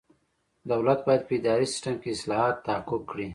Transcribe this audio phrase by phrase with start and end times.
[0.71, 3.27] دولت باید په اداري سیسټم کې اصلاحات تحقق کړي.